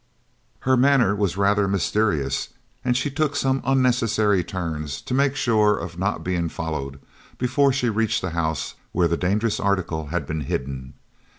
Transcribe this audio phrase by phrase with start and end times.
[0.61, 2.49] Her manner was rather mysterious,
[2.83, 6.99] and she took some unnecessary turns, to make sure of not being followed,
[7.37, 10.95] before she reached the house where the dangerous article had been hidden.